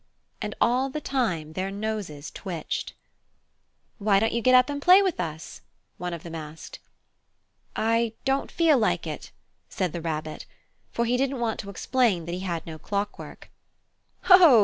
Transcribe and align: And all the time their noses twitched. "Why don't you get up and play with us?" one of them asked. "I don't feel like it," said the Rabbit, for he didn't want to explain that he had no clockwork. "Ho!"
And 0.41 0.55
all 0.59 0.89
the 0.89 0.99
time 0.99 1.53
their 1.53 1.69
noses 1.69 2.31
twitched. 2.31 2.93
"Why 3.99 4.19
don't 4.19 4.31
you 4.33 4.41
get 4.41 4.55
up 4.55 4.67
and 4.67 4.81
play 4.81 5.03
with 5.03 5.19
us?" 5.19 5.61
one 5.99 6.11
of 6.11 6.23
them 6.23 6.33
asked. 6.33 6.79
"I 7.75 8.13
don't 8.25 8.51
feel 8.51 8.79
like 8.79 9.05
it," 9.05 9.29
said 9.69 9.93
the 9.93 10.01
Rabbit, 10.01 10.47
for 10.91 11.05
he 11.05 11.17
didn't 11.17 11.39
want 11.39 11.59
to 11.59 11.69
explain 11.69 12.25
that 12.25 12.31
he 12.31 12.39
had 12.39 12.65
no 12.65 12.79
clockwork. 12.79 13.51
"Ho!" 14.23 14.59